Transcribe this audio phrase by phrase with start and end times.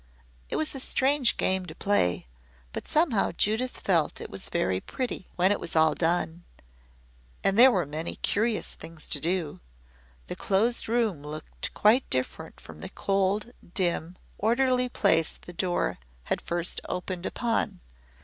[0.49, 2.25] It was a strange game to play,
[2.73, 5.27] but somehow Judith felt it was very pretty.
[5.35, 6.43] When it was all done
[7.43, 9.59] and there were many curious things to do
[10.25, 16.41] the Closed Room looked quite different from the cold, dim, orderly place the door had
[16.41, 17.79] first opened upon.